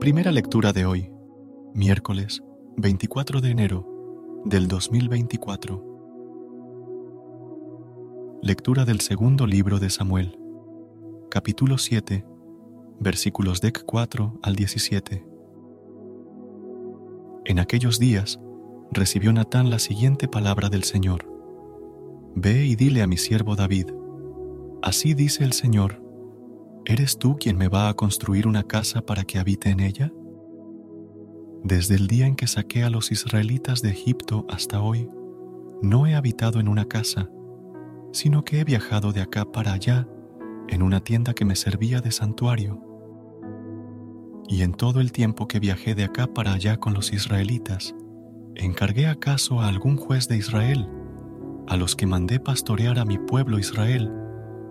Primera 0.00 0.30
lectura 0.30 0.72
de 0.72 0.86
hoy, 0.86 1.10
miércoles 1.74 2.40
24 2.76 3.40
de 3.40 3.50
enero 3.50 4.42
del 4.44 4.68
2024. 4.68 5.84
Lectura 8.40 8.84
del 8.84 9.00
segundo 9.00 9.44
libro 9.44 9.80
de 9.80 9.90
Samuel, 9.90 10.38
capítulo 11.28 11.78
7, 11.78 12.24
versículos 13.00 13.60
de 13.60 13.72
4 13.72 14.38
al 14.40 14.54
17. 14.54 15.26
En 17.46 17.58
aquellos 17.58 17.98
días 17.98 18.38
recibió 18.92 19.32
Natán 19.32 19.68
la 19.68 19.80
siguiente 19.80 20.28
palabra 20.28 20.68
del 20.68 20.84
Señor. 20.84 21.28
Ve 22.36 22.64
y 22.66 22.76
dile 22.76 23.02
a 23.02 23.08
mi 23.08 23.16
siervo 23.16 23.56
David, 23.56 23.88
así 24.80 25.14
dice 25.14 25.42
el 25.42 25.54
Señor, 25.54 26.07
¿Eres 26.88 27.18
tú 27.18 27.36
quien 27.38 27.58
me 27.58 27.68
va 27.68 27.90
a 27.90 27.94
construir 27.94 28.48
una 28.48 28.62
casa 28.62 29.02
para 29.02 29.24
que 29.24 29.38
habite 29.38 29.68
en 29.68 29.80
ella? 29.80 30.10
Desde 31.62 31.96
el 31.96 32.06
día 32.06 32.26
en 32.26 32.34
que 32.34 32.46
saqué 32.46 32.82
a 32.82 32.88
los 32.88 33.12
israelitas 33.12 33.82
de 33.82 33.90
Egipto 33.90 34.46
hasta 34.48 34.80
hoy, 34.80 35.06
no 35.82 36.06
he 36.06 36.14
habitado 36.14 36.60
en 36.60 36.66
una 36.66 36.86
casa, 36.86 37.28
sino 38.10 38.42
que 38.42 38.60
he 38.60 38.64
viajado 38.64 39.12
de 39.12 39.20
acá 39.20 39.44
para 39.44 39.74
allá 39.74 40.08
en 40.68 40.82
una 40.82 41.00
tienda 41.00 41.34
que 41.34 41.44
me 41.44 41.56
servía 41.56 42.00
de 42.00 42.10
santuario. 42.10 42.82
Y 44.48 44.62
en 44.62 44.72
todo 44.72 45.02
el 45.02 45.12
tiempo 45.12 45.46
que 45.46 45.60
viajé 45.60 45.94
de 45.94 46.04
acá 46.04 46.26
para 46.26 46.54
allá 46.54 46.78
con 46.78 46.94
los 46.94 47.12
israelitas, 47.12 47.94
¿encargué 48.54 49.08
acaso 49.08 49.60
a 49.60 49.68
algún 49.68 49.98
juez 49.98 50.26
de 50.26 50.38
Israel, 50.38 50.88
a 51.66 51.76
los 51.76 51.94
que 51.94 52.06
mandé 52.06 52.40
pastorear 52.40 52.98
a 52.98 53.04
mi 53.04 53.18
pueblo 53.18 53.58
Israel, 53.58 54.10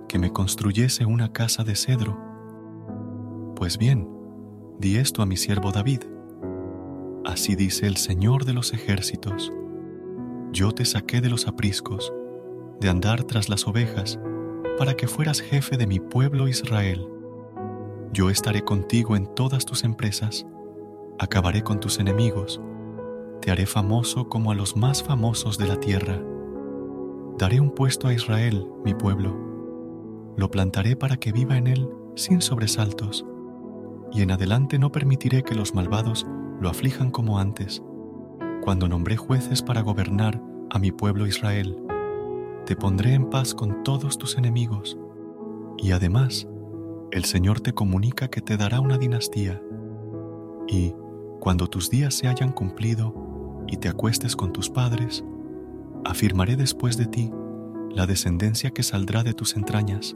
que 0.08 0.20
me 0.20 0.32
construyese 0.32 1.06
una 1.06 1.34
casa 1.34 1.64
de 1.64 1.76
cedro. 1.76 2.18
Pues 3.56 3.78
bien, 3.78 4.10
di 4.80 4.98
esto 4.98 5.22
a 5.22 5.26
mi 5.26 5.38
siervo 5.38 5.72
David. 5.72 6.04
Así 7.26 7.56
dice 7.56 7.88
el 7.88 7.98
Señor 7.98 8.46
de 8.46 8.54
los 8.54 8.74
ejércitos. 8.74 9.52
Yo 10.54 10.72
te 10.72 10.86
saqué 10.86 11.20
de 11.20 11.30
los 11.30 11.48
apriscos, 11.48 12.14
de 12.80 12.90
andar 12.90 13.24
tras 13.26 13.50
las 13.50 13.68
ovejas, 13.68 14.20
para 14.78 14.94
que 14.94 15.08
fueras 15.08 15.42
jefe 15.42 15.76
de 15.78 15.88
mi 15.88 16.00
pueblo 16.00 16.48
Israel. 16.48 17.06
Yo 18.14 18.30
estaré 18.30 18.64
contigo 18.64 19.16
en 19.16 19.28
todas 19.36 19.66
tus 19.66 19.84
empresas, 19.84 20.46
acabaré 21.20 21.64
con 21.64 21.80
tus 21.80 22.00
enemigos, 22.00 22.62
te 23.42 23.52
haré 23.52 23.66
famoso 23.66 24.30
como 24.30 24.52
a 24.52 24.56
los 24.56 24.78
más 24.78 25.04
famosos 25.04 25.58
de 25.58 25.68
la 25.68 25.80
tierra. 25.80 26.22
Daré 27.38 27.60
un 27.60 27.72
puesto 27.72 28.08
a 28.08 28.14
Israel, 28.14 28.68
mi 28.86 28.94
pueblo 28.94 29.47
lo 30.38 30.50
plantaré 30.50 30.96
para 30.96 31.18
que 31.18 31.34
viva 31.34 31.58
en 31.58 31.68
él 31.68 31.90
sin 32.16 32.42
sobresaltos, 32.42 33.26
y 34.14 34.22
en 34.22 34.32
adelante 34.32 34.80
no 34.80 34.92
permitiré 34.92 35.44
que 35.44 35.56
los 35.56 35.74
malvados 35.74 36.26
lo 36.62 36.70
aflijan 36.70 37.12
como 37.12 37.40
antes, 37.40 37.84
cuando 38.62 38.88
nombré 38.88 39.18
jueces 39.18 39.62
para 39.62 39.82
gobernar 39.82 40.42
a 40.70 40.80
mi 40.80 40.92
pueblo 40.92 41.28
Israel. 41.28 41.78
Te 42.66 42.76
pondré 42.76 43.14
en 43.14 43.30
paz 43.30 43.54
con 43.54 43.84
todos 43.84 44.18
tus 44.18 44.38
enemigos, 44.38 44.98
y 45.78 45.92
además 45.92 46.48
el 47.12 47.26
Señor 47.26 47.60
te 47.60 47.74
comunica 47.74 48.30
que 48.30 48.42
te 48.42 48.58
dará 48.58 48.80
una 48.80 48.98
dinastía, 48.98 49.62
y 50.68 50.94
cuando 51.40 51.68
tus 51.68 51.90
días 51.90 52.14
se 52.14 52.28
hayan 52.28 52.52
cumplido 52.52 53.64
y 53.68 53.78
te 53.78 53.90
acuestes 53.90 54.36
con 54.36 54.54
tus 54.54 54.70
padres, 54.70 55.24
afirmaré 56.06 56.56
después 56.56 56.98
de 56.98 57.06
ti 57.06 57.32
la 57.90 58.06
descendencia 58.06 58.72
que 58.72 58.84
saldrá 58.84 59.24
de 59.24 59.34
tus 59.34 59.56
entrañas, 59.56 60.16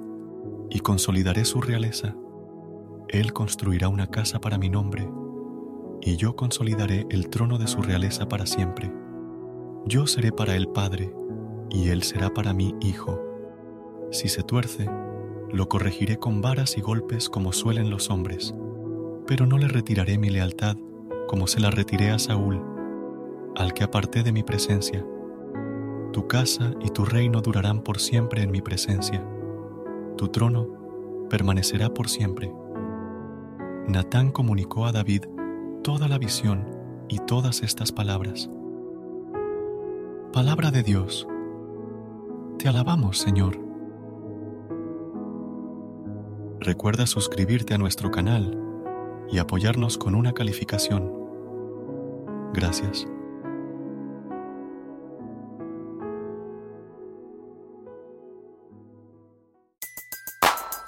y 0.71 0.79
consolidaré 0.79 1.43
su 1.43 1.61
realeza. 1.61 2.15
Él 3.09 3.33
construirá 3.33 3.89
una 3.89 4.07
casa 4.07 4.39
para 4.39 4.57
mi 4.57 4.69
nombre, 4.69 5.07
y 6.01 6.15
yo 6.15 6.35
consolidaré 6.35 7.05
el 7.09 7.29
trono 7.29 7.57
de 7.57 7.67
su 7.67 7.81
realeza 7.81 8.27
para 8.27 8.45
siempre. 8.45 8.91
Yo 9.85 10.07
seré 10.07 10.31
para 10.31 10.55
él 10.55 10.69
padre, 10.69 11.13
y 11.69 11.89
él 11.89 12.03
será 12.03 12.33
para 12.33 12.53
mí 12.53 12.73
hijo. 12.79 13.21
Si 14.11 14.29
se 14.29 14.43
tuerce, 14.43 14.89
lo 15.51 15.67
corregiré 15.67 16.17
con 16.17 16.41
varas 16.41 16.77
y 16.77 16.81
golpes 16.81 17.29
como 17.29 17.51
suelen 17.51 17.89
los 17.89 18.09
hombres, 18.09 18.55
pero 19.27 19.45
no 19.45 19.57
le 19.57 19.67
retiraré 19.67 20.17
mi 20.17 20.29
lealtad 20.29 20.77
como 21.27 21.47
se 21.47 21.59
la 21.59 21.69
retiré 21.69 22.11
a 22.11 22.19
Saúl, 22.19 22.61
al 23.55 23.73
que 23.73 23.83
aparté 23.83 24.23
de 24.23 24.31
mi 24.31 24.43
presencia. 24.43 25.05
Tu 26.13 26.27
casa 26.27 26.73
y 26.81 26.89
tu 26.89 27.05
reino 27.05 27.41
durarán 27.41 27.83
por 27.83 27.99
siempre 27.99 28.41
en 28.41 28.51
mi 28.51 28.61
presencia 28.61 29.25
tu 30.21 30.27
trono 30.27 30.67
permanecerá 31.31 31.89
por 31.89 32.07
siempre. 32.07 32.53
Natán 33.87 34.31
comunicó 34.31 34.85
a 34.85 34.91
David 34.91 35.23
toda 35.83 36.07
la 36.07 36.19
visión 36.19 36.63
y 37.09 37.17
todas 37.17 37.63
estas 37.63 37.91
palabras. 37.91 38.47
Palabra 40.31 40.69
de 40.69 40.83
Dios. 40.83 41.27
Te 42.59 42.69
alabamos, 42.69 43.17
Señor. 43.17 43.57
Recuerda 46.59 47.07
suscribirte 47.07 47.73
a 47.73 47.79
nuestro 47.79 48.11
canal 48.11 48.55
y 49.31 49.39
apoyarnos 49.39 49.97
con 49.97 50.13
una 50.13 50.33
calificación. 50.33 51.11
Gracias. 52.53 53.07